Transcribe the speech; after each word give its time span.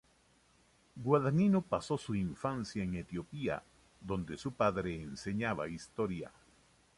Guadagnino 0.95 1.61
pasó 1.61 1.95
su 1.95 2.15
infancia 2.15 2.83
en 2.83 2.95
Etiopía, 2.95 3.61
donde 3.99 4.35
su 4.35 4.51
padre 4.51 4.99
enseñaba 4.99 5.67
Historia. 5.69 6.31